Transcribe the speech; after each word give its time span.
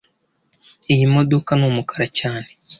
Iyi 0.93 1.05
modoka 1.15 1.49
ni 1.55 1.65
umukara 1.69 2.07
cyane 2.19 2.49